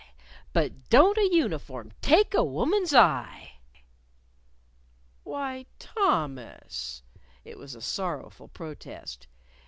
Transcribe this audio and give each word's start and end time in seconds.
but 0.51 0.89
don't 0.89 1.19
a 1.19 1.29
uniform 1.31 1.91
take 2.01 2.33
a 2.33 2.43
woman's 2.43 2.91
eye!" 2.91 3.51
"Why, 5.23 5.67
Thomas!" 5.77 7.03
It 7.45 7.59
was 7.59 7.75
a 7.75 7.81
sorrowful 7.83 8.47
protest. 8.47 9.27